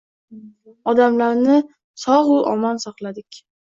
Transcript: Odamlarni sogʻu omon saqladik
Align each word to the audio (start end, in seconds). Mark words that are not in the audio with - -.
Odamlarni 0.93 1.59
sogʻu 2.07 2.43
omon 2.57 2.85
saqladik 2.89 3.45